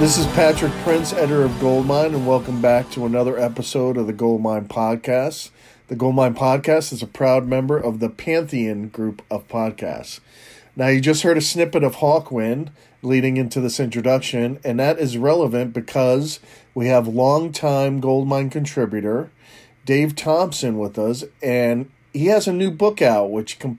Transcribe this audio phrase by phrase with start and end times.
[0.00, 4.14] This is Patrick Prince, editor of Goldmine, and welcome back to another episode of the
[4.14, 5.50] Goldmine Podcast.
[5.88, 10.20] The Goldmine Podcast is a proud member of the Pantheon group of podcasts.
[10.74, 12.70] Now, you just heard a snippet of Hawkwind
[13.02, 16.40] leading into this introduction, and that is relevant because
[16.74, 19.30] we have longtime Goldmine contributor
[19.84, 23.78] Dave Thompson with us, and he has a new book out which com-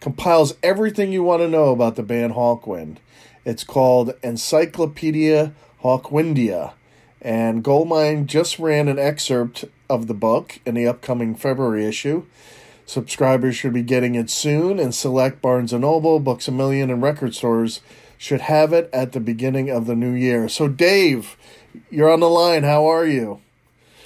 [0.00, 2.96] compiles everything you want to know about the band Hawkwind.
[3.44, 6.72] It's called Encyclopedia Hawkwindia.
[7.22, 12.24] And Goldmine just ran an excerpt of the book in the upcoming February issue.
[12.86, 17.02] Subscribers should be getting it soon, and select Barnes & Noble, Books A Million, and
[17.02, 17.80] record stores
[18.18, 20.48] should have it at the beginning of the new year.
[20.48, 21.36] So, Dave,
[21.90, 22.64] you're on the line.
[22.64, 23.40] How are you?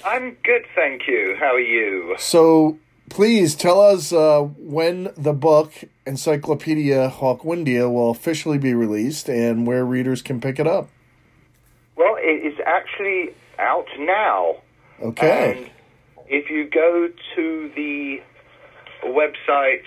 [0.05, 1.35] I'm good, thank you.
[1.39, 2.15] How are you?
[2.19, 2.77] So,
[3.09, 5.73] please tell us uh, when the book
[6.05, 10.89] Encyclopedia Hawkwindia will officially be released and where readers can pick it up.
[11.95, 14.57] Well, it is actually out now.
[15.01, 15.57] Okay.
[15.57, 15.71] And
[16.27, 18.21] if you go to the
[19.03, 19.83] website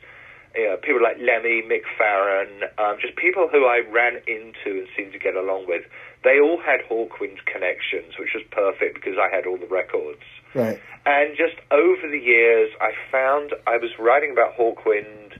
[0.55, 4.89] you know, people like Lemmy, Mick Farren, um, just people who I ran into and
[4.97, 5.85] seemed to get along with.
[6.25, 10.25] They all had Hawkwind connections, which was perfect because I had all the records.
[10.55, 10.81] Right.
[11.07, 15.39] And just over the years, I found I was writing about Hawkwind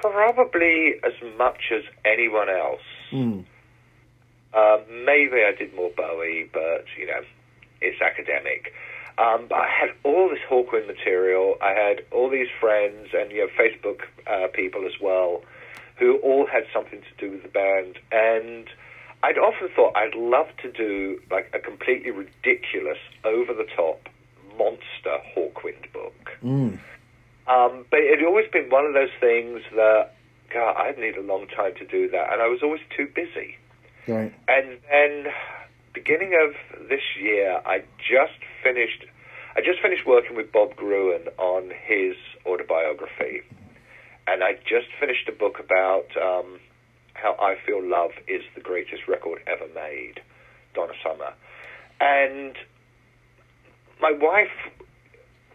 [0.00, 2.84] probably as much as anyone else.
[3.12, 3.44] Mm.
[4.52, 7.20] Uh, maybe I did more Bowie, but you know,
[7.80, 8.72] it's academic.
[9.18, 11.56] Um, but I had all this Hawkwind material.
[11.60, 15.42] I had all these friends and you know Facebook uh, people as well,
[15.96, 17.98] who all had something to do with the band.
[18.12, 18.68] And
[19.22, 24.08] I'd often thought I'd love to do like a completely ridiculous, over the top
[24.56, 26.30] monster Hawkwind book.
[26.42, 26.78] Mm.
[27.48, 30.14] Um, but it had always been one of those things that,
[30.52, 33.56] God, I'd need a long time to do that, and I was always too busy.
[34.06, 34.32] Right.
[34.46, 35.32] And then,
[35.92, 39.04] beginning of this year, I just finished.
[39.56, 42.14] I just finished working with Bob Gruen on his
[42.46, 43.40] autobiography,
[44.26, 46.60] and I just finished a book about um,
[47.14, 50.20] how I feel love is the greatest record ever made,
[50.74, 51.32] Donna Summer,
[52.00, 52.54] and
[54.00, 54.54] my wife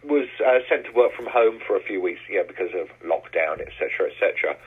[0.04, 3.62] was uh, sent to work from home for a few weeks, yeah, because of lockdown,
[3.62, 4.58] etc., etc.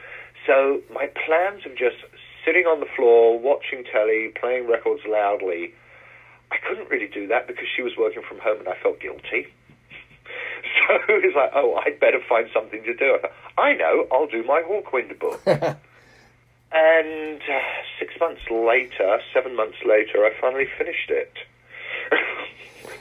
[0.47, 2.01] So my plans of just
[2.47, 5.75] sitting on the floor, watching telly, playing records loudly,
[6.51, 9.49] I couldn't really do that because she was working from home and I felt guilty.
[10.89, 13.15] So was like, oh, I'd better find something to do.
[13.15, 15.41] I thought, I know, I'll do my Hawkwind book.
[15.47, 17.61] and uh,
[17.99, 21.33] six months later, seven months later, I finally finished it.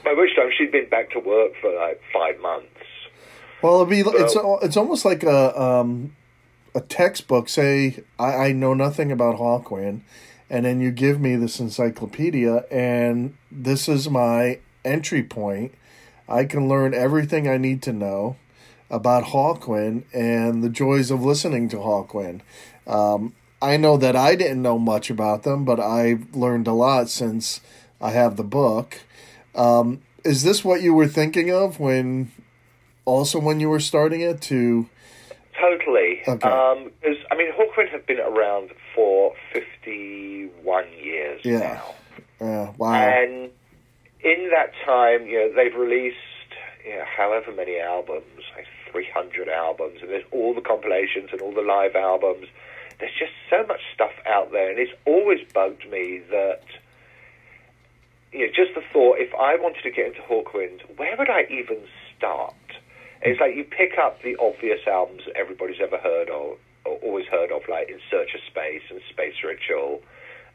[0.04, 2.70] By which time she'd been back to work for like five months.
[3.62, 6.16] Well, it'd be it's it's almost like a um,
[6.76, 7.50] a textbook.
[7.50, 10.02] Say I, I know nothing about Hawkwind,
[10.50, 15.74] and then you give me this encyclopedia, and this is my entry point.
[16.28, 18.38] I can learn everything I need to know
[18.90, 22.42] about Hawkwind and the joys of listening to Hawkwind.
[22.88, 27.10] Um, I know that I didn't know much about them, but I've learned a lot
[27.10, 27.62] since
[28.00, 29.02] I have the book.
[29.56, 32.32] Um, is this what you were thinking of when,
[33.06, 34.88] also when you were starting it to?
[35.60, 36.22] Totally.
[36.28, 36.50] Okay.
[36.50, 36.92] Um,
[37.32, 39.34] I mean, Hawkwind have been around for
[39.86, 41.82] 51 years Yeah.
[42.40, 42.66] now.
[42.68, 42.94] Uh, wow.
[42.94, 43.50] And
[44.22, 46.18] in that time, you know, they've released
[46.86, 48.24] you know, however many albums,
[48.56, 52.48] like 300 albums, and there's all the compilations and all the live albums.
[53.00, 56.62] There's just so much stuff out there, and it's always bugged me that,
[58.32, 61.46] you know, just the thought, if I wanted to get into Hawkwind, where would I
[61.50, 61.80] even
[62.16, 62.54] start?
[63.22, 67.52] It's like you pick up the obvious albums that everybody's ever heard of, always heard
[67.52, 70.02] of, like In Search of Space and Space Ritual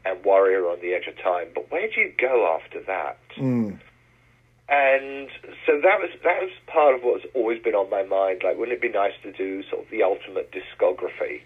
[0.05, 1.47] and Warrior on the Edge of Time.
[1.53, 3.19] But where do you go after that?
[3.37, 3.79] Mm.
[4.69, 5.29] And
[5.65, 8.41] so that was that was part of what's always been on my mind.
[8.43, 11.41] Like, wouldn't it be nice to do sort of the ultimate discography?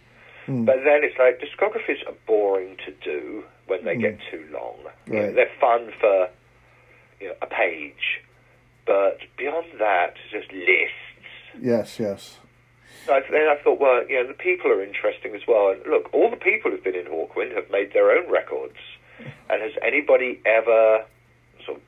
[0.48, 0.66] Mm.
[0.66, 4.78] But then it's like discographies are boring to do when they get too long.
[5.08, 6.30] You know, they're fun for
[7.20, 8.22] you know a page,
[8.86, 11.60] but beyond that, it's just lists.
[11.60, 12.38] Yes, yes.
[13.10, 15.70] I, then I thought, well, you know, the people are interesting as well.
[15.72, 18.76] And look, all the people who've been in Hawkwind have made their own records.
[19.50, 21.06] And has anybody ever
[21.66, 21.84] sort of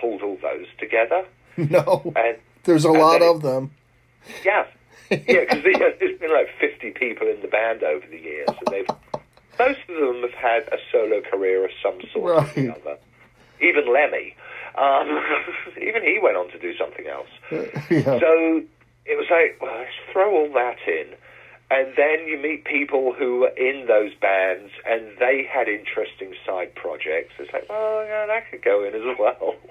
[0.00, 1.24] pulled all those together?
[1.56, 3.72] No, And there's a and lot of them.
[4.44, 4.64] yeah,
[5.10, 8.86] yeah, because there's been like 50 people in the band over the years, and they've
[9.58, 12.54] most of them have had a solo career of some sort or Right.
[12.54, 12.98] the other.
[13.60, 14.36] Even Lemmy,
[14.76, 15.20] um,
[15.82, 17.28] even he went on to do something else.
[17.90, 18.20] yeah.
[18.20, 18.62] So
[19.08, 21.16] it was like, well, let's throw all that in.
[21.70, 26.74] And then you meet people who were in those bands and they had interesting side
[26.74, 27.32] projects.
[27.38, 29.56] It's like, well, yeah, that could go in as well.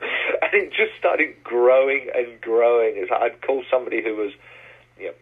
[0.00, 2.94] and it just started growing and growing.
[2.96, 4.32] It's like I'd call somebody who was,
[4.98, 5.14] you know,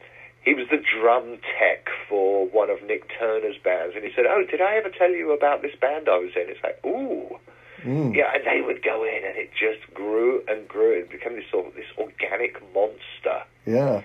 [0.43, 3.94] he was the drum tech for one of Nik Turner's bands.
[3.94, 6.49] And he said, oh, did I ever tell you about this band I was in?
[6.49, 7.38] It's like, ooh.
[7.85, 8.15] Mm.
[8.15, 10.99] Yeah, and they would go in, and it just grew and grew.
[10.99, 13.45] It became this sort of this organic monster.
[13.67, 14.03] Yeah.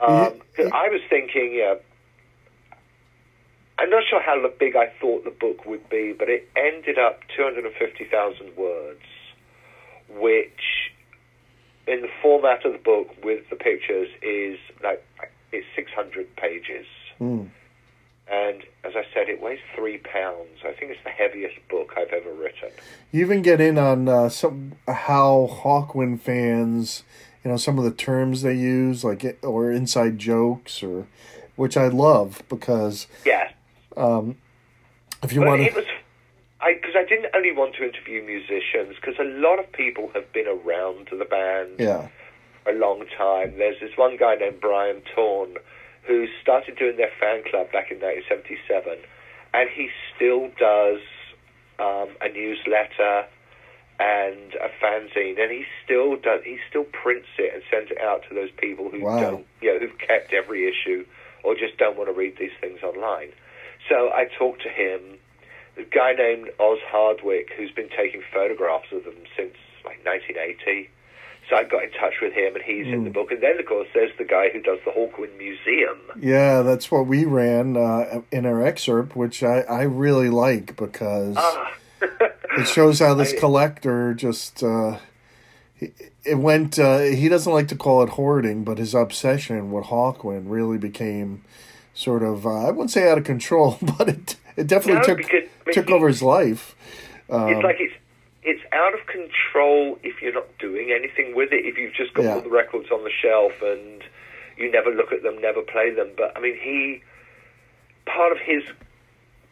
[0.00, 0.68] Um, Yeah.
[0.72, 1.74] I was thinking, yeah,
[3.78, 7.20] I'm not sure how big I thought the book would be, but it ended up
[7.36, 9.00] 250,000 words,
[10.08, 10.92] which,
[11.86, 15.04] in the format of the book with the pictures, is like
[15.52, 16.86] it's 600 pages.
[17.20, 17.50] Mm.
[18.94, 20.60] As I said, it weighs three pounds.
[20.64, 22.68] I think it's the heaviest book I've ever written.
[23.10, 27.02] You even get in on uh, some how Hawkwind fans,
[27.42, 31.06] you know, some of the terms they use, like it, or inside jokes, or
[31.56, 33.50] which I love because Yeah,
[35.22, 35.86] if you But want it to, was,
[36.60, 40.30] I because I didn't only want to interview musicians because a lot of people have
[40.32, 42.08] been around the band yeah,
[42.66, 43.56] a long time.
[43.56, 45.56] There's this one guy named Brian Tawn
[46.02, 48.98] who started doing their fan club back in 1977,
[49.54, 51.00] and he still does
[51.78, 53.26] um, a newsletter
[54.00, 56.40] and a fanzine, and he still does.
[56.44, 59.20] He still prints it and sends it out to those people who Wow.
[59.20, 61.04] don't, you know, who've kept every issue
[61.44, 63.30] or just don't want to read these things online.
[63.88, 65.18] So I talked to him.
[65.78, 69.54] A guy named Oz Hardwick, who's been taking photographs of them since
[69.84, 70.90] like 1980.
[71.52, 73.30] So I got in touch with him, and he's in the book.
[73.30, 75.98] And then, of course, there's the guy who does the Hawkwind Museum.
[76.18, 81.36] yeah, that's what we ran uh, in our excerpt, which I I really like because
[81.38, 84.96] Ah, it shows how this collector just uh,
[85.78, 86.78] it went.
[86.78, 91.42] Uh, he doesn't like to call it hoarding, but his obsession with Hawkwind really became
[91.92, 95.16] sort of uh, I wouldn't say out of control, but it it definitely No, took
[95.18, 96.74] because- I mean, took over his life.
[97.28, 97.94] Um, it's like it's
[98.42, 101.64] it's out of control if you're not doing anything with it.
[101.64, 102.34] If you've just got Yeah.
[102.34, 104.02] all the records on the shelf and
[104.56, 106.10] you never look at them, never play them.
[106.16, 107.02] But I mean, he
[108.06, 108.64] part of his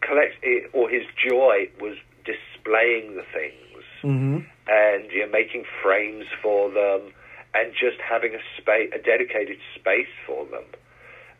[0.01, 4.45] collect or his joy was displaying the things mhm.
[4.67, 7.13] and you know, making frames for them
[7.55, 10.65] and just having a space, a dedicated space for them.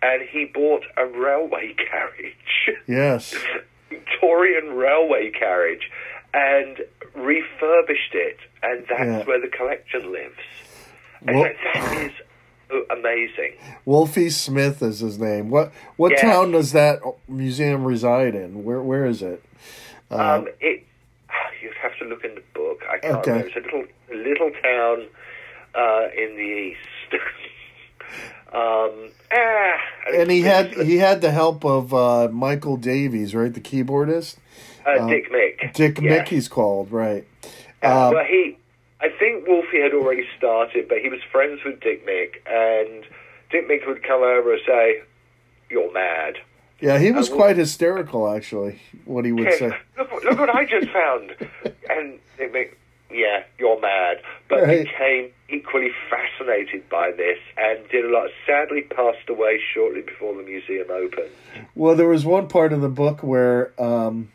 [0.03, 2.79] And he bought a railway carriage.
[2.87, 3.35] Yes.
[3.89, 5.91] Victorian railway carriage
[6.35, 6.79] and
[7.15, 9.25] refurbished it, and that's Yeah.
[9.25, 10.39] where the collection lives.
[11.27, 11.57] And that-
[12.07, 12.13] is
[12.91, 13.55] amazing.
[13.85, 15.51] Wolfie Smith is his name.
[15.51, 16.21] What what Yes.
[16.21, 18.63] town does that museum reside in?
[18.65, 19.43] Where where is it?
[20.11, 20.85] Uh, um, it
[21.63, 22.83] you'd have to look in the book.
[22.89, 23.31] I can't Okay.
[23.33, 23.49] remember.
[23.49, 25.07] It's a little little town
[25.75, 26.79] uh, in the east.
[28.53, 29.77] um, ah,
[30.15, 34.37] and he had he had the help of uh, Michael Davies, right, the keyboardist.
[34.87, 35.73] Uh, uh, Dik Mik.
[35.75, 36.23] Dick Yeah.
[36.25, 37.27] Mick, he's called, right?
[37.83, 38.57] Uh, Um, well, he,
[39.01, 43.05] I think Wolfie had already started, but he was friends with Dik Mik, and
[43.51, 45.01] Dik Mik would come over and say,
[45.71, 46.39] "You're mad,"
[46.81, 48.81] Yeah, he was Uh, quite hysterical, actually.
[49.05, 49.71] What he would say.
[49.99, 51.35] look, look what I just found.
[51.91, 52.75] And they make,
[53.11, 54.23] yeah, you're mad.
[54.49, 54.87] But Right.
[54.87, 58.31] became equally fascinated by this and did a lot.
[58.47, 61.29] Sadly, passed away shortly before the museum opened.
[61.75, 64.31] Well, there was one part in the book where um,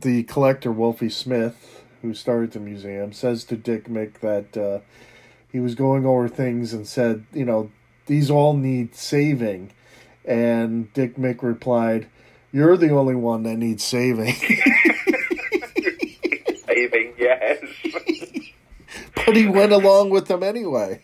[0.00, 4.80] the collector Wolfie Smith, who started the museum, says to Dik Mik that uh,
[5.50, 7.70] he was going over things and said, you know,
[8.06, 9.72] these all need saving,
[10.24, 12.06] and Dik Mik replied,
[12.52, 14.34] "You're the only one that needs saving."
[16.66, 17.64] Saving, yes.
[19.14, 21.00] but he went along with them anyway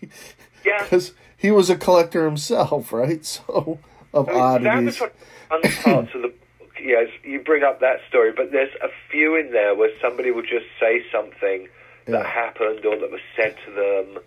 [0.65, 0.83] yeah.
[0.83, 3.25] because he was a collector himself, right?
[3.47, 3.79] So
[4.15, 5.01] of I mean, that oddities.
[5.01, 5.11] was
[5.49, 6.35] what parts of the
[6.83, 10.43] Yes, you bring up that story, but there's a few in there where somebody will
[10.43, 11.69] just say something
[12.07, 14.23] that happened or that was said to them,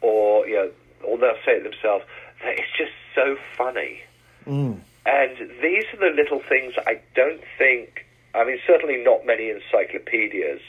[0.00, 0.70] or you know,
[1.02, 2.04] or they'll say it themselves.
[2.42, 4.02] That it's just so funny.
[4.46, 4.80] Mm.
[5.06, 8.06] And these are the little things I don't think.
[8.34, 10.60] I mean, certainly not many encyclopedias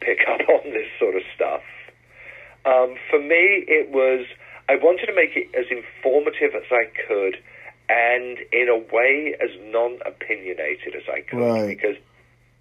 [0.00, 1.62] pick up on this sort of stuff.
[2.66, 4.26] Um, for me, it was
[4.68, 7.36] I wanted to make it as informative as I could,
[7.88, 11.66] and in a way as non-opinionated as I could, Right.
[11.68, 11.96] because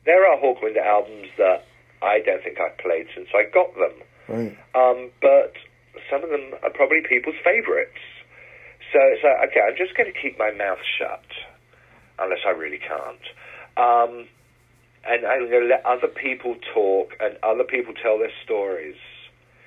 [0.06, 1.66] there are Hawkwind albums that
[2.02, 3.94] I don't think I've played since I got them.
[4.28, 4.58] Right.
[4.76, 5.54] Um, but
[6.10, 8.00] some of them are probably people's favourites.
[8.92, 11.24] So it's like, okay, I'm just going to keep my mouth shut,
[12.20, 13.26] unless I really can't.
[13.78, 14.28] Um,
[15.06, 18.96] and I'm going to let other people talk and other people tell their stories.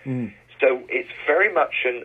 [0.04, 0.32] Mm.
[0.60, 2.04] So it's very much an.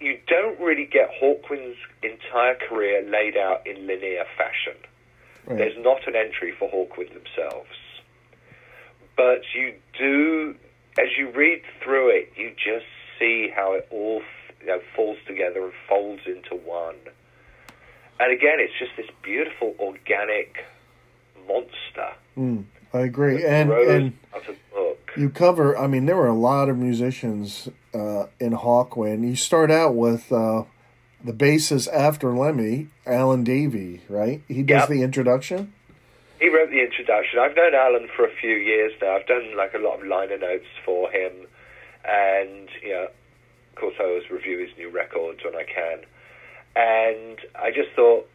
[0.00, 4.80] You don't really get Hawkwind's entire career laid out in linear fashion.
[5.46, 5.58] Right.
[5.58, 7.68] There's not an entry for Hawkwind themselves.
[9.16, 10.54] But you do,
[10.98, 12.86] as you read through it, you just
[13.18, 14.22] see how it all
[14.60, 16.96] you know, falls together and folds into one.
[18.20, 20.64] And again, it's just this beautiful organic
[21.46, 22.64] monster Mm.
[22.94, 23.44] I agree.
[23.44, 25.10] And and out of the book.
[25.16, 25.76] you cover.
[25.76, 29.28] I mean, there were a lot of musicians uh, in Hawkwind.
[29.28, 30.64] You start out with uh,
[31.24, 34.42] the bassist after Lemmy, Alan Davey, right?
[34.48, 34.88] He does Yep.
[34.88, 35.72] the introduction.
[36.40, 37.40] He wrote the introduction.
[37.40, 39.16] I've known Alan for a few years now.
[39.16, 41.32] I've done like a lot of liner notes for him,
[42.04, 43.04] and you know,
[43.70, 46.00] of course, I always review his new records when I can.
[46.76, 48.28] And I just thought,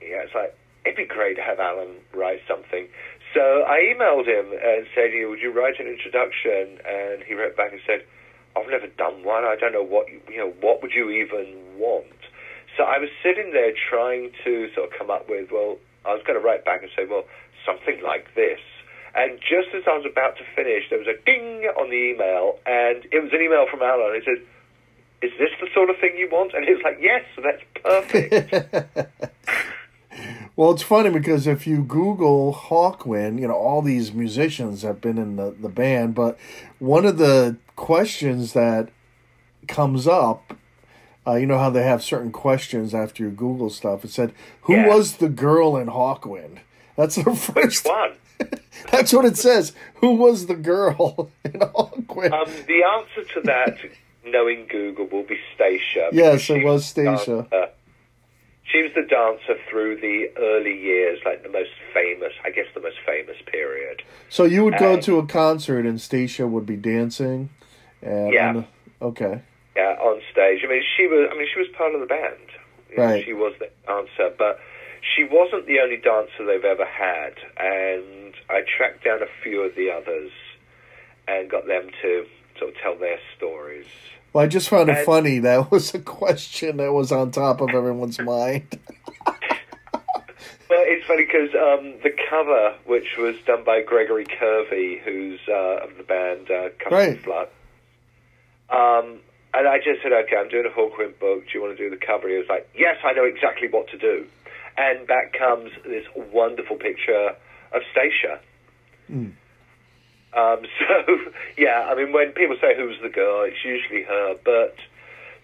[0.00, 2.88] yeah, it's like it'd be great to have Alan write something.
[3.34, 7.34] So I emailed him and said, you know, "Would you write an introduction?" And he
[7.34, 8.02] wrote back and said,
[8.56, 9.44] "I've never done one.
[9.44, 10.52] I don't know what you, you know.
[10.60, 12.06] What would you even want?"
[12.76, 16.22] So I was sitting there trying to sort of come up with, well, I was
[16.26, 17.24] going to write back and say, well,
[17.64, 18.60] something like this.
[19.14, 22.58] And just as I was about to finish, there was a ding on the email,
[22.66, 24.14] and it was an email from Alan.
[24.14, 24.44] He said,
[25.22, 29.08] "Is this the sort of thing you want?" And he was like, "Yes, that's perfect."
[30.56, 35.18] Well, it's funny because if you Google Hawkwind, you know, all these musicians have been
[35.18, 36.38] in the, the band, but
[36.78, 38.88] one of the questions that
[39.68, 40.54] comes up,
[41.26, 44.04] uh, you know how they have certain questions after you Google stuff.
[44.04, 44.88] It said, Who Yeah.
[44.88, 46.58] was the girl in Hawkwind?
[46.96, 48.12] That's the first One.
[48.90, 49.72] That's what it says.
[49.96, 52.32] Who was the girl in Hawkwind?
[52.32, 53.78] Um, the answer to that,
[54.24, 56.10] knowing Google, will be Stacia.
[56.12, 57.46] Yes, it was Stacia.
[58.64, 62.80] She was the dancer through the early years, like the most famous, I guess, the
[62.80, 64.02] most famous period.
[64.28, 67.50] so you would go to a concert and Stacia would be dancing?
[68.06, 68.48] And Yeah.
[68.50, 68.54] on
[69.00, 69.40] the- okay.
[69.76, 70.62] yeah, on stage.
[70.64, 71.28] I mean, she was.
[71.32, 72.36] I mean, she was part of the band.
[72.90, 73.24] You know, Right.
[73.24, 74.60] She was the dancer, but
[75.14, 77.34] she wasn't the only dancer they've ever had.
[77.58, 80.30] And I tracked down a few of the others
[81.28, 82.26] and got them to
[82.58, 83.86] sort of tell their stories.
[84.32, 85.38] Well, I just found it funny.
[85.40, 88.78] That was a question that was on top of everyone's mind.
[90.68, 95.84] Well, it's funny because um, the cover, which was done by Gregory Kirby, who's uh,
[95.84, 97.22] of the band uh, Custom Right.
[97.22, 97.50] Flux,
[98.70, 99.20] um,
[99.54, 101.44] and I just said, "Okay, I'm doing a Hawkwind book.
[101.46, 103.88] Do you want to do the cover?" He was like, "Yes, I know exactly what
[103.88, 104.26] to do."
[104.76, 107.34] And back comes this wonderful picture
[107.72, 108.40] of Stacia.
[109.10, 109.32] Mm.
[110.34, 111.16] Um, so,
[111.56, 114.76] yeah, I mean, when people say who's the girl, it's usually her, but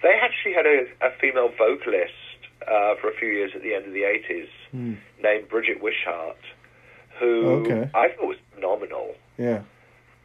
[0.02, 2.12] they actually had a, a female vocalist
[2.68, 4.94] uh, for a few years at the end of the 80s Hmm.
[5.22, 6.36] named Bridget Wishart,
[7.18, 7.90] who Okay.
[7.94, 9.14] I thought was phenomenal.
[9.38, 9.62] Yeah.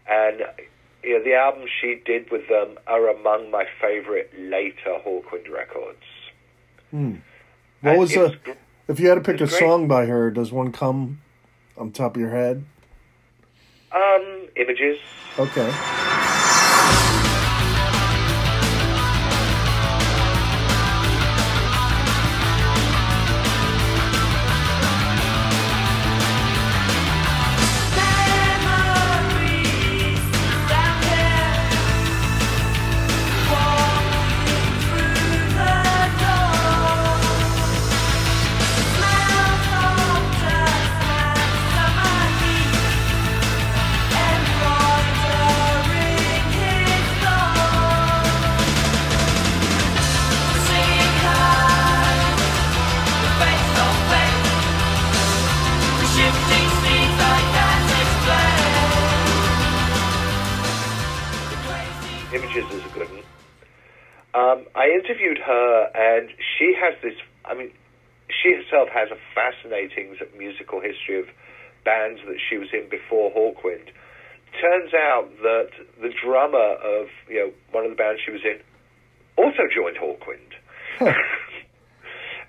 [0.10, 0.42] And
[1.04, 6.04] know, the albums she did with them are among my favorite later Hawkwind records.
[6.92, 7.16] Hmm.
[7.82, 8.30] What And was a?
[8.44, 8.52] gr-
[8.88, 9.52] If you had to pick a great.
[9.52, 11.22] song by her, does one come
[11.78, 12.64] on top of your head?
[13.94, 14.98] um, images?
[15.40, 15.72] Okay.
[77.02, 78.60] Of you know one of the bands she was in
[79.38, 80.52] also joined Hawkwind,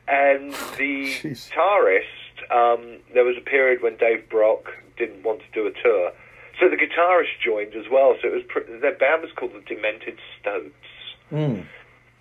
[0.09, 1.51] and the Jeez.
[1.51, 2.05] guitarist.
[2.51, 6.13] Um, there was a period when Dave Brock didn't want to do a tour,
[6.59, 8.17] so the guitarist joined as well.
[8.23, 10.73] So it was pr- their band was called the Demented Stoats
[11.31, 11.67] Mm.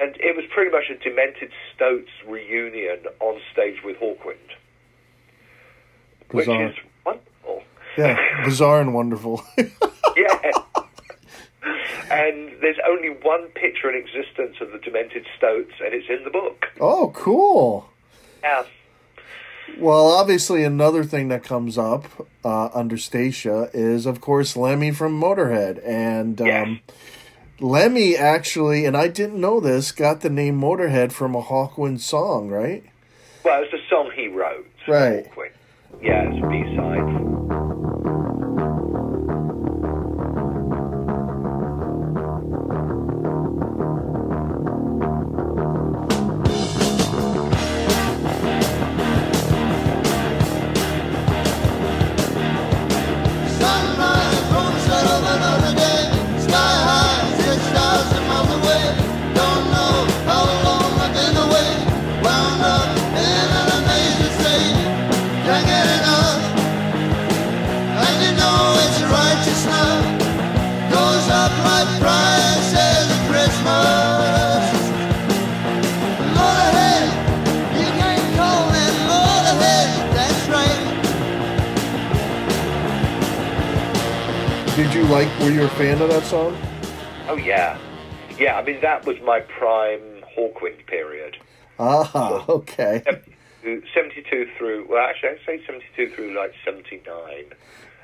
[0.01, 4.36] and it was pretty much a Demented Stoats reunion on stage with Hawkwind,
[6.31, 6.67] which Bizarre.
[6.67, 7.63] is wonderful.
[7.97, 9.41] Yeah, bizarre and wonderful.
[10.17, 10.51] yeah.
[12.09, 16.29] And there's only one picture in existence of the Demented Stoats, and it's in the
[16.29, 16.67] book.
[16.79, 17.89] oh, cool.
[18.43, 18.63] Yeah.
[19.77, 22.05] Well, obviously, another thing that comes up
[22.45, 25.85] uh, under Stacia is, of course, Lemmy from Motorhead.
[25.85, 26.79] And um, Yes.
[27.59, 32.49] Lemmy actually, and I didn't know this, got the name Motorhead from a Hawkwind song,
[32.49, 32.83] right?
[33.43, 34.67] Well, it's a song he wrote.
[34.87, 35.25] Right.
[35.29, 35.51] Hawkwind.
[36.01, 37.26] Yeah, it's a B-side.
[84.77, 86.55] Did you like, were you a fan of that song?
[87.27, 87.79] Oh, yeah.
[88.37, 91.35] Yeah, I mean, that was my prime Hawkwind period.
[91.79, 93.01] Ah, okay.
[93.63, 97.46] 72 through, well, actually, I'd say 72 through like 79.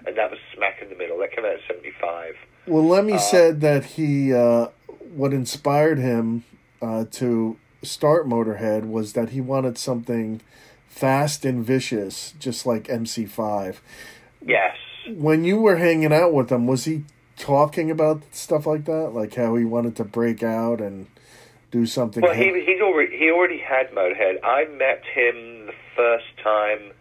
[0.08, 1.20] And that was smack in the middle.
[1.20, 2.34] That came out at 75.
[2.66, 4.70] Well, Lemmy said that he, uh,
[5.14, 6.44] what inspired him
[6.82, 10.42] uh, to start Motorhead was that he wanted something
[10.88, 13.76] fast and vicious, just like MC5.
[14.42, 14.76] Yes.
[15.08, 17.04] When you were hanging out with him, was he
[17.38, 19.10] talking about stuff like that?
[19.14, 21.08] Like how he wanted to break out and
[21.72, 22.22] do something?
[22.24, 24.38] Well, he- he he's already he already had Motorhead.
[24.44, 26.92] I met him the first time.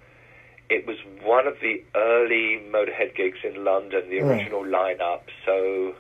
[0.71, 5.21] It was one of the early Motorhead gigs in London, the original lineup.
[5.45, 5.95] So,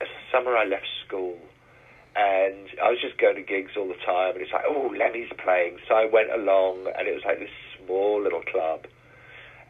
[0.00, 1.38] it's the summer I left school,
[2.16, 4.32] and I was just going to gigs all the time.
[4.34, 5.78] And it's like, oh, Lemmy's playing.
[5.86, 7.50] So I went along, and it was like this
[7.84, 8.86] small little club,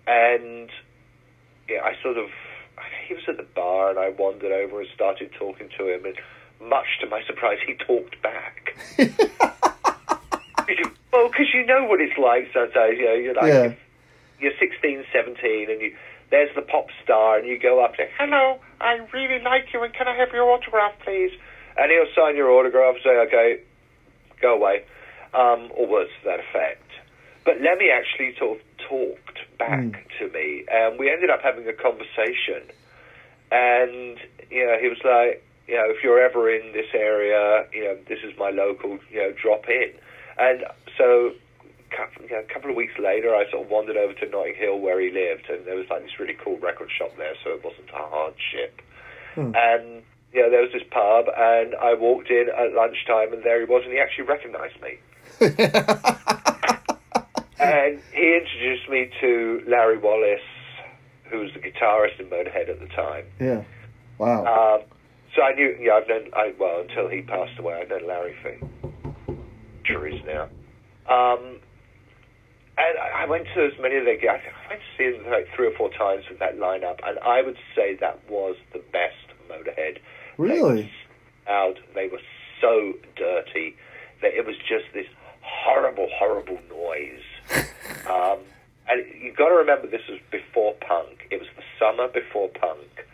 [0.07, 0.71] and
[1.69, 2.29] yeah, I sort of
[3.09, 6.17] he was at the bar, and I wandered over and started talking to him, and
[6.61, 8.77] much to my surprise, he talked back.
[11.13, 12.99] well, because you know what it's like sometimes.
[12.99, 13.73] You know, you're like Yeah.
[14.41, 15.97] you're 16, 17, and you
[16.31, 19.95] there's the pop star, and you go up to, hello, I really like you, and
[19.95, 21.31] can I have your autograph, please?
[21.79, 23.61] And he'll sign your autograph, say, okay,
[24.43, 24.85] go away,
[25.35, 26.83] um, or words to that effect.
[27.47, 30.09] But Lemmy actually sort of talked back hmm.
[30.19, 32.67] to me, and we ended up having a conversation.
[33.51, 34.19] And
[34.51, 37.97] you know, he was like, you know, if you're ever in this area, you know,
[38.09, 39.93] this is my local, you know, drop in.
[40.39, 40.65] And
[40.99, 41.33] so,
[42.21, 44.79] you know, a couple of weeks later, I sort of wandered over to Notting Hill
[44.81, 47.65] where he lived, and there was like this really cool record shop there, so it
[47.65, 48.83] wasn't a hardship.
[49.35, 49.53] Hmm.
[49.55, 53.61] And you know, there was this pub, and I walked in at lunchtime, and there
[53.65, 54.99] he was, and he actually recognised me.
[57.59, 60.41] and he introduced me to Larry Wallis,
[61.31, 63.25] who was the guitarist in Motorhead at the time.
[63.41, 63.63] yeah.
[64.19, 64.47] Wow.
[64.47, 64.83] Um,
[65.35, 68.35] so I knew, yeah, I've known, I, well, until he passed away, I've known Larry
[68.41, 68.57] for
[70.07, 70.45] is now.
[71.09, 71.61] Um,
[72.77, 74.45] and I I went to as many of their gigs.
[74.45, 77.43] I went to see them like three or four times with that lineup, and I
[77.43, 79.15] would say that was the best
[79.49, 79.99] Motorhead.
[80.39, 80.91] Really?
[81.49, 82.21] Out, they were
[82.61, 83.77] so dirty
[84.23, 85.07] that it was just this
[85.47, 87.23] horrible, horrible noise.
[88.11, 88.39] um,
[88.89, 91.27] and you've got to remember, this was before punk.
[91.31, 93.07] It was the summer before punk.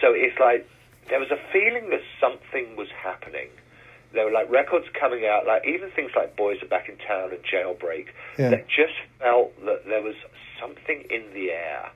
[0.00, 0.68] So it's like
[1.08, 3.48] there was a feeling that something was happening.
[4.12, 7.30] There were like records coming out, like even things like Boys Are Back in Town
[7.30, 8.06] and Jailbreak,
[8.38, 8.50] Yeah.
[8.50, 10.14] that just felt that there was
[10.60, 11.90] something in the air.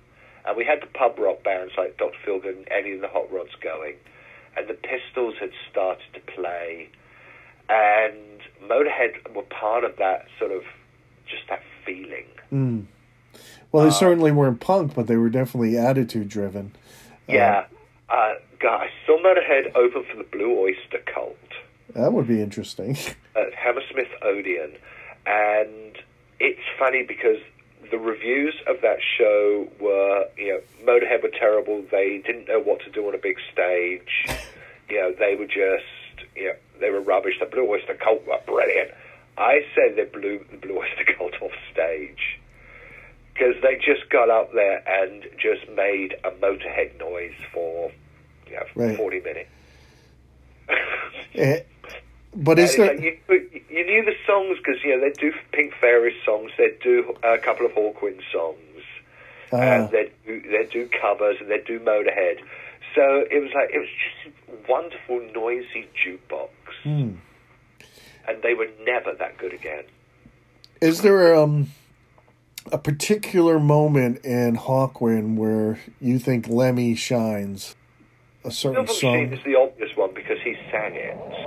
[0.44, 2.18] And we had the pub rock bands like Dr.
[2.26, 3.94] Feelgood and Eddie and the Hot Rods going,
[4.56, 6.88] and the Pistols had started to play,
[7.72, 10.62] and Motorhead were part of that sort of
[11.26, 12.26] just that feeling.
[12.52, 12.86] Mm.
[13.70, 16.72] Well, they certainly weren't punk, but they were definitely attitude driven.
[17.26, 17.64] Yeah,
[18.10, 18.88] uh, guy.
[18.88, 21.38] I saw Motorhead open for the Blue Oyster Cult
[21.94, 22.96] That would be interesting.
[23.36, 24.72] at Hammersmith Odeon,
[25.24, 25.96] and
[26.38, 27.38] it's funny because
[27.90, 31.82] the reviews of that show were, you know, Motorhead were terrible.
[31.90, 34.26] They didn't know what to do on a big stage.
[34.90, 37.34] You know, they were just, you know, they were rubbish.
[37.40, 38.90] The Blue Oyster Cult were brilliant.
[39.38, 42.38] I said they blew the Blue Oyster Cult off stage
[43.32, 47.90] because they just got up there and just made a Motorhead noise for,
[48.46, 48.96] you know, Right.
[48.96, 49.48] 40 minutes.
[51.34, 51.60] Eh,
[52.34, 52.92] but is there?
[52.92, 56.50] it's like you, you knew the songs because you know they do Pink Fairy songs,
[56.58, 58.58] they do a couple of Hawkwind songs,
[59.50, 62.38] Uh, and they do they do covers and they do Motorhead.
[62.94, 66.50] So it was like it was just wonderful, noisy jukebox,
[66.82, 67.14] hmm.
[68.28, 69.84] and they were never that good again.
[70.80, 71.70] Is there um
[72.70, 77.76] a particular moment in Hawkwind where you think Lemmy shines?
[78.44, 79.38] A certain Silver Machine song.
[79.38, 81.41] is the obvious one because he sang it.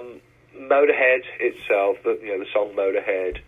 [0.00, 0.20] Um,
[0.56, 3.38] Motorhead itself, the, you know, the song Motorhead,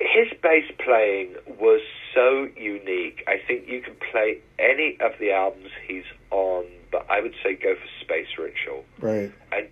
[0.00, 1.80] his bass playing was
[2.14, 3.22] so unique.
[3.26, 7.54] I think you can play any of the albums he's on, but I would say
[7.54, 9.32] go for Space Ritual, Right.
[9.52, 9.68] and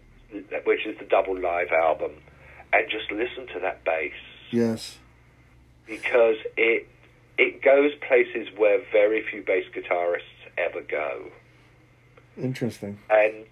[0.65, 2.13] which is the double live album,
[2.73, 4.13] and just listen to that bass
[4.51, 4.99] Yes.
[5.87, 6.87] because it
[7.39, 10.23] it goes places where very few bass guitarists
[10.57, 11.31] ever go.
[12.37, 12.99] Interesting.
[13.11, 13.47] And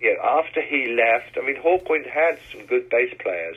[0.00, 3.56] you know, after he left, I mean, Hawkwind had some good bass players,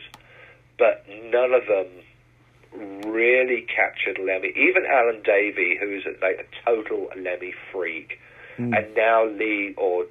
[0.77, 4.49] but none of them really captured Lemmy.
[4.49, 8.19] Even Alan Davey, who is a, like a total Lemmy freak,
[8.57, 8.73] hmm.
[8.73, 10.05] and now Lee or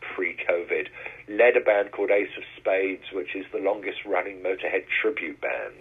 [0.00, 0.88] pre-COVID
[1.28, 5.74] led a band called Ace of Spades, which is the longest-running Motorhead tribute band.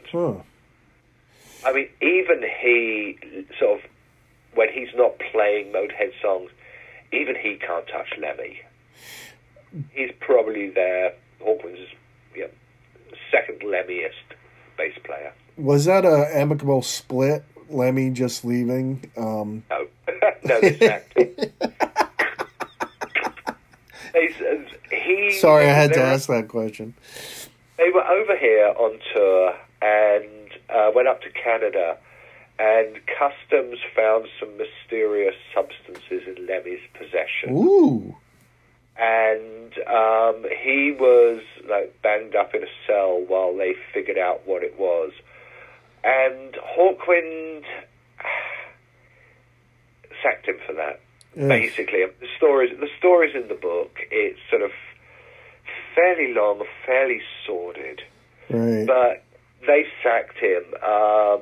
[1.65, 3.17] I mean, even he
[3.57, 3.89] sort of
[4.53, 6.49] when he's not playing Motorhead songs,
[7.13, 8.61] even he can't touch Lemmy.
[9.91, 11.79] He's probably their Hawkins'
[12.35, 12.47] know,
[13.31, 14.35] second Lemmiest
[14.77, 15.33] bass player.
[15.57, 17.43] Was that a amicable split?
[17.69, 19.09] Lemmy just leaving.
[19.17, 19.87] Um, No,
[20.61, 21.01] no, him.
[24.89, 26.93] He, sorry, I had to ask that question.
[27.77, 31.97] They were over here on tour and uh, went up to Canada,
[32.59, 37.51] and customs found some mysterious substances in Lemmy's possession.
[37.51, 38.15] Ooh.
[38.99, 44.63] And um, he was like banged up in a cell while they figured out what
[44.63, 45.11] it was.
[46.03, 47.63] And Hawkwind
[50.23, 50.99] sacked him for that.
[51.35, 51.47] Yeah.
[51.47, 54.71] Basically, the stories the stories in the book it's sort of
[55.95, 58.01] fairly long, fairly sordid,
[58.49, 58.85] Right.
[58.87, 59.23] but
[59.67, 60.63] they sacked him.
[60.83, 61.41] Um,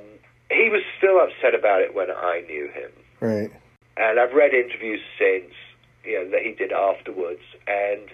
[0.50, 3.52] he was still upset about it when I knew him Right.
[3.98, 5.52] and I've read interviews since,
[6.06, 8.10] you know, that he did afterwards, and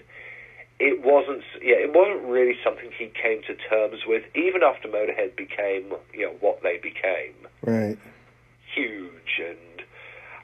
[0.78, 5.36] it wasn't, yeah, it wasn't really something he came to terms with, even after Motorhead
[5.36, 7.96] became, you know, what they became, Right.
[8.74, 9.82] huge, and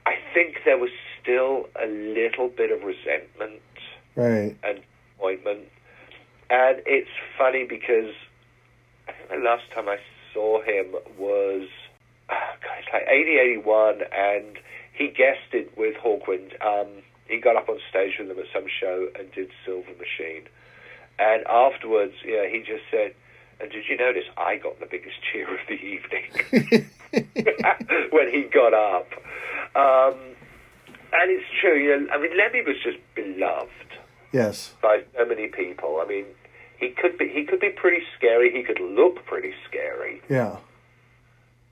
[0.06, 3.60] I think there was still a little bit of resentment
[4.14, 4.54] Right.
[4.62, 4.80] and
[5.18, 5.68] disappointment,
[6.50, 8.14] and it's funny because
[9.08, 9.98] I think the last time I
[10.32, 11.68] saw him was,
[12.30, 14.58] oh God, it's like 80, 81, and
[14.92, 16.54] he guested with Hawkwind.
[16.64, 20.44] Um, he got up on stage with them at some show and did Silver Machine.
[21.18, 23.14] And afterwards, you know, he just said,
[23.60, 26.86] and did you notice I got the biggest cheer of the evening
[28.10, 29.08] when he got up?
[29.74, 30.18] Um,
[31.12, 33.70] and it's true, you know, I mean, Lemmy was just beloved
[34.32, 34.74] yes.
[34.82, 36.00] by so many people.
[36.02, 36.26] I mean,
[36.78, 38.52] he could be he could be pretty scary.
[38.52, 40.58] He could look pretty scary, Yeah.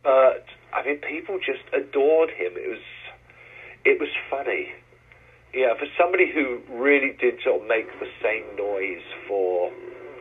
[0.03, 2.53] but I mean, people just adored him.
[2.57, 2.83] It was
[3.85, 4.73] it was funny.
[5.57, 9.71] Yeah, for somebody who really did sort of make the same noise for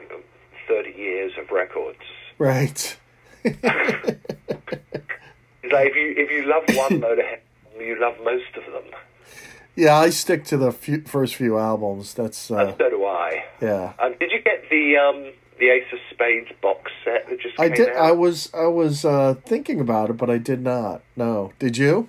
[0.02, 0.20] you know,
[0.68, 2.00] 30 years of records.
[2.40, 2.98] Right.
[3.44, 3.62] It's
[5.74, 7.40] like if you if you love one Motorhead,
[7.80, 8.84] you love most of them.
[9.76, 12.14] Yeah, I stick to the few, first few albums.
[12.14, 13.44] That's uh, And so do I.
[13.62, 13.94] yeah.
[14.00, 17.70] Um, did you get the um, the Ace of Spades box set that just I
[17.70, 17.90] came did.
[17.90, 17.96] out?
[18.06, 18.50] I was.
[18.54, 21.02] I was uh, thinking about it, but I did not.
[21.16, 21.52] No.
[21.60, 22.08] Did you?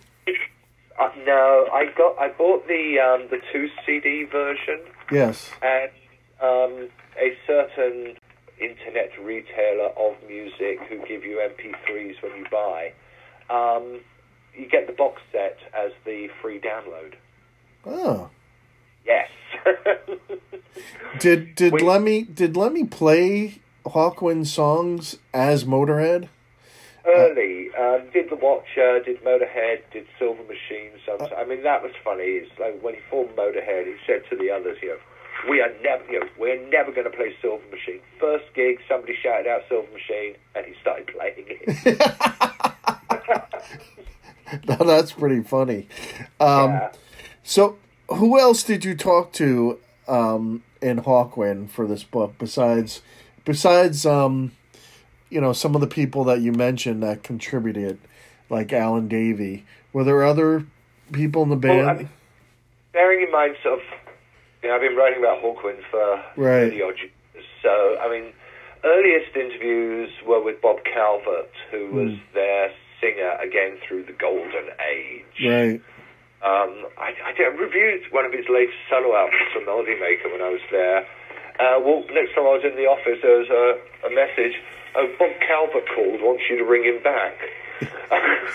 [0.98, 4.80] Uh, no, I got I bought the um, the two CD version,
[5.12, 5.50] Yes.
[5.62, 5.90] and
[6.40, 6.88] um,
[7.20, 8.16] a certain
[8.58, 12.92] internet retailer of music who give you MP3s when you buy.
[13.50, 14.00] Um,
[14.54, 17.14] you get the box set as the free download.
[17.84, 18.30] Oh.
[19.04, 19.28] Yes.
[21.20, 21.82] Did did Wait.
[21.82, 26.28] Lemmy did Lemmy play Hawkwind songs as Motorhead?
[27.06, 30.90] Early, um, did the Watcher, did Motorhead, did Silver Machine.
[31.06, 32.24] Some, I mean, that was funny.
[32.42, 34.98] It's like when he formed Motorhead, he said to the others, you know,
[35.48, 38.00] we are never, you know, we're never going to play Silver Machine.
[38.18, 42.00] First gig, somebody shouted out Silver Machine, and he started playing it.
[44.68, 45.88] No, that's pretty funny.
[46.38, 46.92] Um, Yeah.
[47.42, 53.02] So, who else did you talk to um, in Hawkwind for this book besides
[53.44, 54.52] besides um,
[55.30, 57.98] you know some of the people that you mentioned that contributed,
[58.50, 59.64] like Alan Davey?
[59.92, 60.66] Were there other
[61.12, 61.78] people in the band?
[61.78, 62.08] Well, I mean,
[62.92, 63.84] bearing in mind, sort of,
[64.62, 66.70] you know, I've been writing about Hawkwind for Right.
[66.70, 67.44] 30 odd years.
[67.62, 68.32] So, I mean,
[68.84, 72.34] earliest interviews were with Bob Calvert, who was Hmm.
[72.34, 75.24] their singer again through the golden age.
[75.44, 75.80] right.
[76.42, 80.28] Um, I, I, did- I reviewed one of his latest solo albums for Melody Maker
[80.30, 80.98] when I was there.
[81.58, 84.54] Uh, well, next time I was in the office, there was a, a message.
[84.96, 87.36] Oh, Bob Calvert called, wants you to ring him back.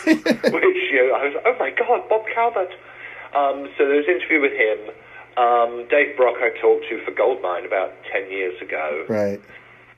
[0.05, 2.73] Which, you know, I was, oh my God, Bob Calvert.
[3.37, 4.89] Um, so there was an interview with him.
[5.37, 9.05] Um, Dave Brock I talked to for Goldmine about 10 years ago.
[9.07, 9.39] Right.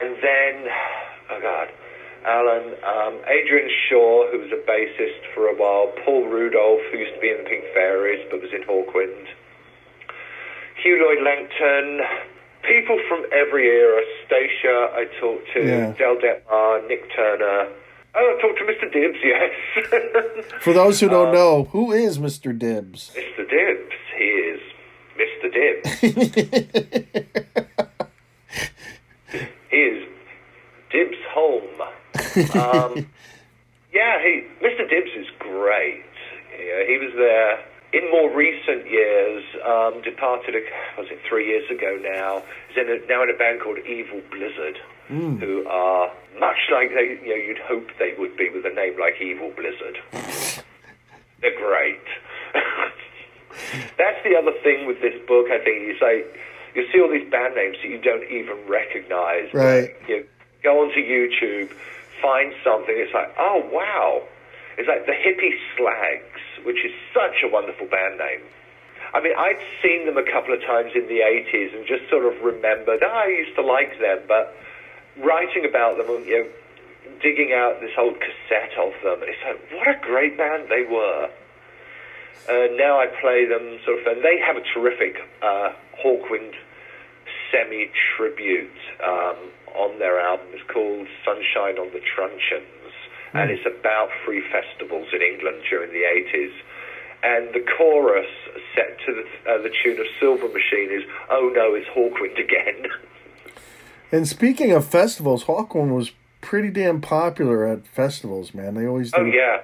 [0.01, 0.67] And then,
[1.31, 1.71] oh God,
[2.25, 7.15] Alan, um, Adrian Shaw, who was a bassist for a while, Paul Rudolph, who used
[7.15, 9.27] to be in the Pink Fairies but was in Hawkwind,
[10.83, 12.01] Huw Lloyd Langton,
[12.63, 15.93] people from every era, Stacia, I talked to, Yeah.
[15.93, 17.67] Del Dettmar, Nik Turner.
[18.15, 18.91] Oh, I talked to Mr.
[18.91, 19.51] Dibbs, yes.
[20.61, 22.55] For those who don't know, who is Mr.
[22.57, 23.11] Dibbs?
[23.15, 23.47] Mr.
[23.49, 24.61] Dibbs, he is
[25.17, 25.51] Mr.
[25.51, 25.89] Dibbs.
[29.71, 30.03] he is
[30.91, 31.81] Dibbs home.
[32.55, 33.07] Um,
[33.93, 34.87] yeah, he, Mr.
[34.89, 36.03] Dibbs is great.
[36.51, 37.59] Yeah, he was there
[37.93, 39.43] in more recent years.
[39.63, 42.43] Um, departed, a- was it three years ago now?
[42.69, 44.77] He's in a, now in a band called Evil Blizzard,
[45.07, 48.99] who are much like they, you know, you'd hope they would be with a name
[48.99, 49.97] like Evil Blizzard.
[51.41, 51.99] They're great.
[53.97, 55.47] That's the other thing with this book.
[55.51, 56.25] I think is like
[56.73, 59.53] you see all these band names that you don't even recognize.
[59.53, 59.93] Right.
[60.07, 60.25] You
[60.63, 61.69] go onto YouTube,
[62.21, 62.95] find something.
[62.97, 64.23] It's like, oh wow!
[64.83, 68.43] It's like the Hippie Slags, which is such a wonderful band name.
[69.15, 72.27] I mean, I'd seen them a couple of times in the 80s and just sort
[72.27, 74.51] of remembered, oh, I used to like them, but
[75.15, 76.49] writing about them, you know,
[77.23, 81.31] digging out this old cassette of them, it's like, what a great band they were.
[82.51, 85.71] Uh, now I play them sort of, and they have a terrific uh,
[86.03, 86.59] Hawkwind
[87.55, 89.47] semi-tribute um,
[89.79, 90.47] on their album.
[90.51, 92.03] It's called Sunshine on the
[93.33, 96.53] Truncheons, and it's about free festivals in England during the 80s.
[97.23, 98.27] And the chorus
[98.75, 102.89] set to the, uh, the tune of Silver Machine is, oh no, it's Hawkwind again.
[104.11, 108.75] And speaking of festivals, Hawkwind was pretty damn popular at festivals, man.
[108.75, 109.63] They always did, oh yeah.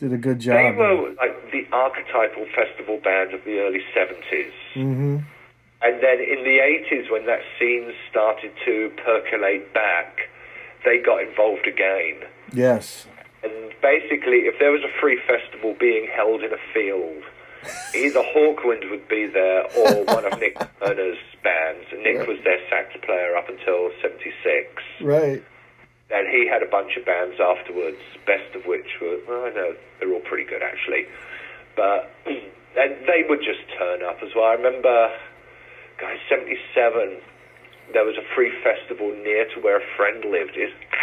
[0.00, 0.56] did a good job.
[0.56, 4.52] They were like the archetypal festival band of the early 70s.
[4.72, 5.18] hmm
[5.82, 10.16] And then in the 80s, when that scene started to percolate back,
[10.86, 12.24] they got involved again.
[12.52, 13.06] Yes.
[13.42, 17.22] And basically, if there was a free festival being held in a field,
[17.94, 21.86] either Hawkwind would be there or one of Nik Turner's bands.
[21.92, 24.34] And Nik was their sax player up until 76.
[25.00, 25.42] Right.
[26.10, 29.76] And he had a bunch of bands afterwards, best of which were, well, I know,
[30.00, 31.04] they're all pretty good actually.
[31.76, 34.46] But, and they would just turn up as well.
[34.46, 35.12] I remember,
[36.00, 37.20] guys, 77,
[37.92, 40.56] there was a free festival near to where a friend lived.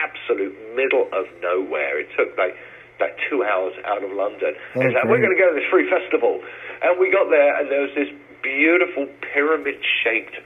[0.05, 1.99] Absolute middle of nowhere.
[1.99, 2.53] It took like,
[2.99, 4.53] like two hours out of London.
[4.75, 6.43] It's like, we're going to go to this free festival.
[6.83, 8.13] And we got there, and there was this
[8.43, 10.37] beautiful pyramid-shaped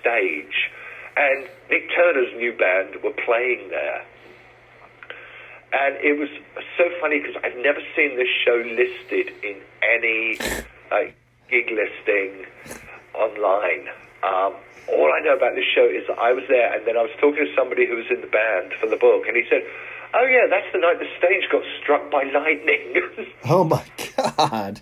[0.00, 0.70] stage.
[1.16, 4.06] And Nik Turner's new band were playing there.
[5.74, 6.28] And it was
[6.78, 10.38] so funny because I've never seen this show listed in any
[10.90, 11.14] like
[11.50, 12.46] gig listing
[13.12, 13.88] online.
[14.24, 14.54] Um,
[14.88, 17.10] all I know about this show is that I was there, and then I was
[17.20, 19.60] talking to somebody who was in the band for the book, and he said,
[20.14, 22.96] "Oh yeah, that's the night the stage got struck by lightning."
[23.44, 23.84] Oh my
[24.16, 24.80] God.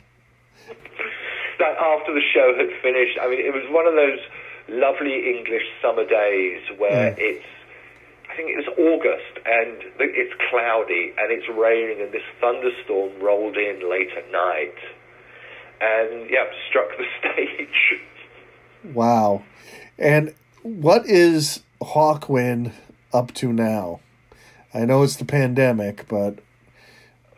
[1.58, 4.18] like after the show had finished, I mean, it was one of those
[4.68, 7.18] lovely English summer days where Mm.
[7.18, 7.44] it's,
[8.30, 13.56] I think it was August and it's cloudy and it's raining and this thunderstorm rolled
[13.56, 14.78] in late at night
[15.80, 18.00] and, yeah, struck the stage.
[18.84, 19.42] Wow.
[19.98, 22.72] And what is Hawkwind
[23.12, 24.00] up to now?
[24.74, 26.38] I know it's the pandemic, but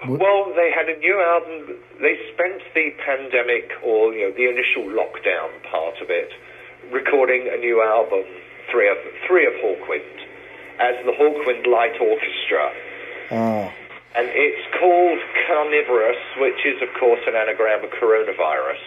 [0.06, 1.76] Well, they had a new album.
[2.00, 6.30] They spent the pandemic or you know the initial lockdown part of it
[6.92, 8.24] recording a new album,
[8.70, 10.14] three of three of Hawkwind,
[10.78, 12.70] as the Hawkwind Light Orchestra,
[13.30, 13.70] uh,
[14.14, 18.82] and it's called Carnivorous, which is of course an anagram of coronavirus.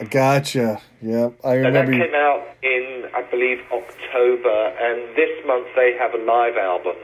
[0.00, 0.80] I gotcha.
[1.02, 1.92] Yep, I remember.
[1.92, 4.48] And that came out in, I believe, October,
[4.80, 6.96] and this month they have a live album.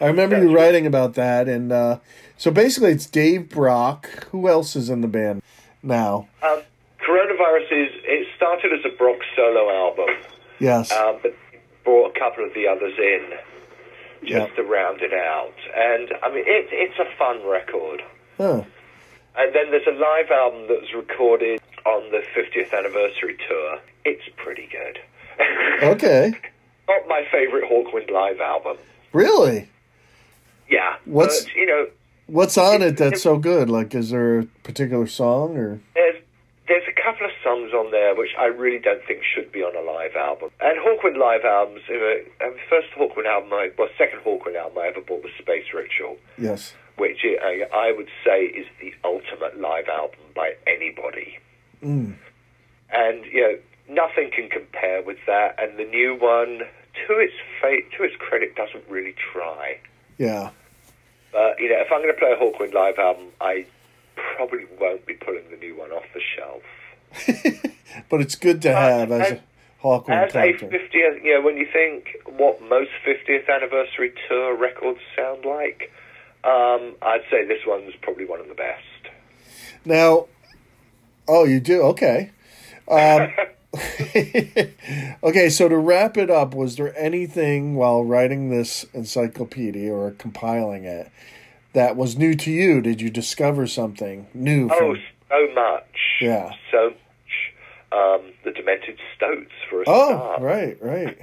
[0.00, 1.98] I remember That's you writing about that, and uh,
[2.36, 4.28] so basically, it's Dave Brock.
[4.30, 5.42] Who else is in the band
[5.82, 6.28] now?
[6.42, 6.62] Um,
[7.00, 10.14] coronavirus is it started as a Brock solo album.
[10.60, 10.92] Yes.
[10.92, 11.34] um, but
[11.84, 13.30] brought a couple of the others in
[14.22, 14.46] just Yeah.
[14.56, 15.52] to round it out.
[15.76, 18.02] And I mean, it, it's a fun record.
[18.38, 18.62] huh.
[19.36, 23.78] And then there's a live album that was recorded on the 50th anniversary tour.
[24.04, 24.98] It's pretty good.
[25.82, 26.32] Okay.
[26.88, 28.76] Not my favorite Hawkwind live album.
[29.12, 29.68] Really?
[30.70, 31.86] Yeah, What's- but you know,
[32.26, 33.68] What's on it that's so good?
[33.68, 35.80] Like, is there a particular song or?
[35.94, 36.22] there's
[36.68, 39.76] there's a couple of songs on there which I really don't think should be on
[39.76, 40.50] a live album.
[40.60, 44.78] And Hawkwind live albums, you know, um, first Hawkwind album, I, well, second Hawkwind album
[44.78, 46.16] I ever bought was Space Ritual.
[46.38, 46.72] Yes.
[46.96, 51.38] which I, I would say is the ultimate live album by anybody.
[51.84, 52.16] Mm.
[52.90, 55.56] And you know, nothing can compare with that.
[55.58, 56.60] And the new one,
[57.06, 59.78] to its fa- to its credit, doesn't really try.
[60.18, 60.50] Yeah.
[61.32, 63.66] But you know, if I'm going to play a Hawkwind live album, I
[64.36, 66.62] probably won't be pulling the new one off the shelf.
[68.10, 69.40] but it's good to have as a
[69.82, 70.66] Hawkwind As a character.
[70.68, 75.92] 50th, you know, when you think what most 50th anniversary tour records sound like,
[76.42, 78.82] um, I'd say this one's probably one of the best.
[79.84, 80.26] Now,
[81.28, 81.82] oh, you do?
[81.82, 82.30] Okay.
[82.88, 83.32] Um,
[85.22, 90.84] okay, so to wrap it up, was there anything while writing this encyclopedia or compiling
[90.84, 91.10] it
[91.72, 92.80] that was new to you?
[92.80, 94.68] Did you discover something new?
[94.72, 95.96] Oh, From, so much.
[96.20, 96.52] Yeah.
[96.70, 96.98] So much.
[97.92, 100.42] Um, the Demented Stoats, for a oh, start.
[100.42, 101.18] right, right.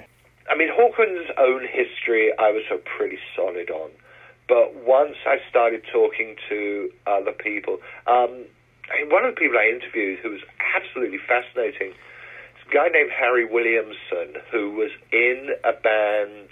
[0.49, 2.63] I mean, Hawkwind's own history, I was
[2.97, 3.91] pretty solid on.
[4.47, 8.45] But once I started talking to other people, um,
[9.09, 10.41] one of the people I interviewed who was
[10.75, 16.49] absolutely fascinating is a guy named Harry Williamson, who was in a band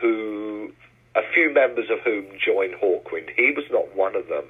[0.00, 0.70] who,
[1.14, 3.30] a few members of whom joined Hawkwind.
[3.36, 4.44] He was not one of them.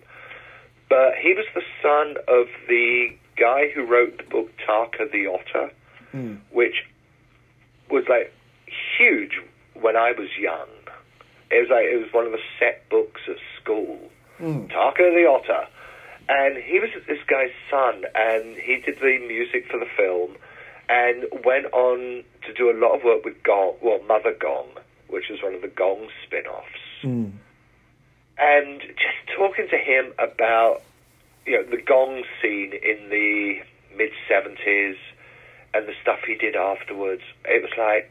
[0.89, 5.71] But he was the son of the guy who wrote the book Tarka the Otter,
[6.13, 6.35] Hmm.
[6.53, 6.85] which
[7.91, 8.33] was like
[8.99, 9.41] huge
[9.75, 10.69] when I was young.
[11.51, 13.99] It was like it was one of the set books at school.
[14.41, 14.71] Mm.
[14.71, 15.67] Tarka the Otter,
[16.29, 20.37] and he was this guy's son, and he did the music for the film,
[20.89, 24.69] and went on to do a lot of work with Gong, well, Mother Gong,
[25.09, 27.33] which was one of the Gong spin-offs Mm.
[28.39, 30.81] and just talking to him about
[31.45, 33.61] you know the gong scene in the
[33.95, 34.97] mid 70s
[35.75, 38.11] and the stuff he did afterwards it was like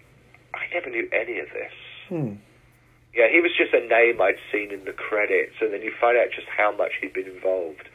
[0.53, 1.73] i never knew any of this
[2.09, 2.33] Hmm.
[3.15, 6.15] yeah he was just a name i'd seen in the credits and then you find
[6.17, 7.89] out just how much he'd been involved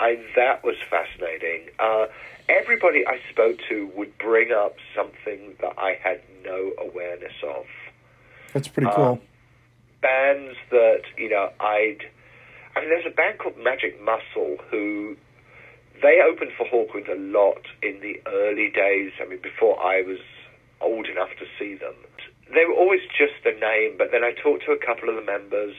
[0.00, 2.06] and that was fascinating uh,
[2.48, 7.66] everybody i spoke to would bring up something that i had no awareness of
[8.52, 9.04] That's pretty cool.
[9.04, 9.20] Um,
[10.00, 11.98] bands that you know I'd.
[12.76, 15.16] I mean, there's a band called Magic Muscle who
[16.02, 19.12] they opened for Hawkwind a lot in the early days.
[19.20, 20.18] I mean, before I was
[20.80, 21.94] old enough to see them.
[22.48, 25.22] They were always just a name, but then I talked to a couple of the
[25.22, 25.74] members,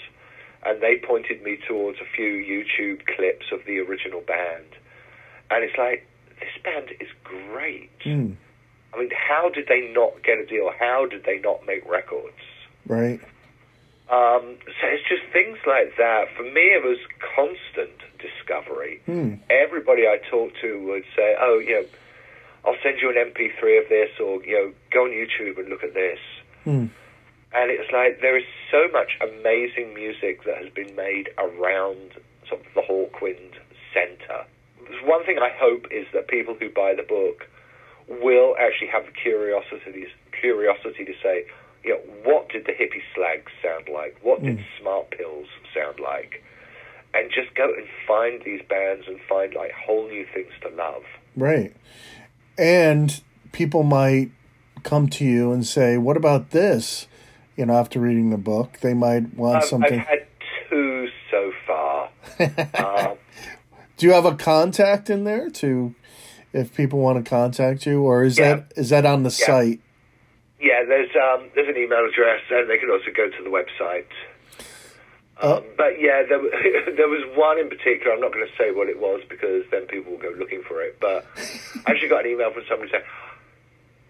[0.66, 4.66] and they pointed me towards a few YouTube clips of the original band,
[5.50, 6.08] and it's like
[6.40, 7.92] this band is great.
[8.02, 8.36] Mm.
[8.94, 10.70] I mean, how did they not get a deal?
[10.78, 12.36] How did they not make records?
[12.88, 13.22] Right.
[14.12, 16.26] Um, so it's just things like that.
[16.36, 16.98] For me, it was
[17.34, 19.00] constant discovery.
[19.06, 19.36] Hmm.
[19.50, 21.86] Everybody I talked to would say, "Oh, you know,
[22.66, 25.84] I'll send you an MP3 of this, or you know, go on YouTube and look
[25.84, 26.20] at this."
[26.66, 26.88] Hmm.
[27.54, 32.14] And it's like there is so much amazing music that has been made around
[32.48, 33.60] sort of the Hawkwind
[33.94, 34.46] Centre,
[35.04, 37.48] one thing I hope is that people who buy the book
[38.08, 40.08] will actually have the curiosity
[40.40, 41.46] curiosity to say,
[41.84, 44.18] you know, what did the hippie slags sound like?
[44.22, 44.66] What did hmm.
[44.80, 46.44] smart pills sound like?
[47.14, 51.04] And just go and find these bands and find like whole new things to love.
[51.36, 51.76] Right.
[52.58, 53.22] And
[53.52, 54.32] people might
[54.84, 57.08] come to you and say, "What about this?"
[57.58, 60.00] You know, after reading the book, they might want I've, something.
[60.00, 60.26] I've had
[60.70, 62.10] two so far.
[63.10, 63.18] um,
[63.98, 65.94] Do you have a contact in there to,
[66.54, 68.56] if people want to contact you, or is Yeah.
[68.56, 69.46] that is that on the Yeah.
[69.46, 69.80] site?
[70.60, 74.06] Yeah, there's um, there's an email address, and they can also go to the website.
[75.42, 76.40] Uh, Um, but yeah, there,
[76.96, 78.14] there was one in particular.
[78.14, 80.82] I'm not going to say what it was because then people will go looking for
[80.84, 80.98] it.
[81.02, 81.26] But
[81.86, 83.04] I actually got an email from somebody saying,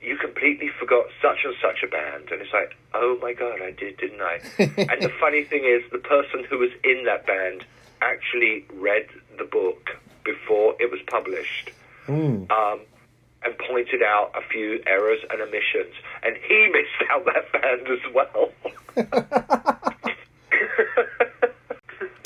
[0.02, 3.72] "You completely forgot such and such a band," and it's like, "Oh my god, I
[3.72, 7.66] did, didn't I?" and the funny thing is, the person who was in that band
[8.02, 9.92] actually read the book
[10.24, 11.72] before it was published
[12.08, 12.50] Mm.
[12.52, 12.80] um,
[13.44, 15.94] and pointed out a few errors and omissions,
[16.24, 18.52] and he missed out that band as well.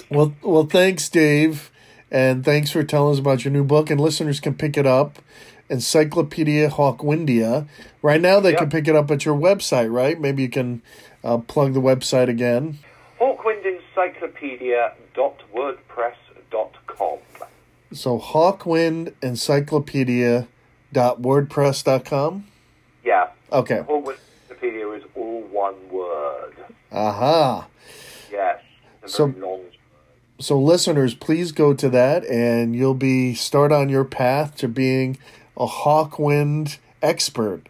[0.10, 1.72] Well, well, thanks, Dave,
[2.10, 3.90] and thanks for telling us about your new book.
[3.90, 5.20] And listeners can pick it up,
[5.70, 7.68] Encyclopedia Hawkwindia.
[8.02, 10.20] Right now, they can pick it up at your website, right?
[10.20, 10.82] Maybe you can
[11.24, 12.78] uh, plug the website again.
[15.56, 17.18] HawkwindEncyclopedia.wordpress.com.
[17.94, 20.48] So Hawkwind Encyclopedia
[20.92, 22.46] dot wordpress.com.
[23.04, 23.80] Yeah, Okay.
[23.88, 24.18] Hawkwind
[24.50, 26.56] Encyclopedia is all one word.
[26.92, 27.68] Aha.
[28.32, 28.60] Yes,
[29.04, 29.62] a So- long.
[30.38, 35.18] So listeners, please go to that and you'll be start on your path to being
[35.58, 37.64] a Hawkwind expert.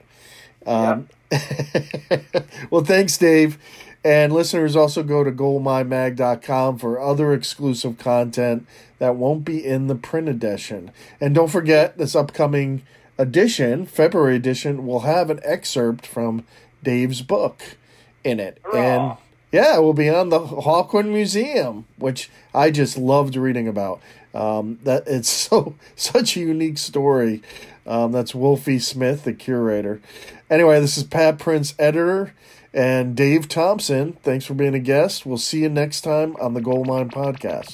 [0.66, 1.10] Um,
[2.70, 3.58] well, thanks, Dave.
[4.04, 8.68] And listeners also go to goldminemag.com for other exclusive content
[9.00, 10.92] that won't be in the print edition.
[11.20, 12.84] And don't forget, this upcoming
[13.18, 16.46] edition, February edition, will have an excerpt from
[16.84, 17.78] Dave's book
[18.24, 18.60] in it.
[18.64, 18.80] Hurrah.
[18.80, 19.18] And
[19.52, 24.02] yeah, it will be on the Hawkwind Museum, which I just loved reading about.
[24.34, 27.42] Um, that it's so such a unique story.
[27.86, 30.02] Um, that's Wolfie Smith, the curator.
[30.50, 32.34] Anyway, this is Pat Prince, editor,
[32.74, 34.14] and Dave Thompson.
[34.24, 35.26] Thanks for being a guest.
[35.26, 37.74] We'll see you next time on the Goldmine Podcast.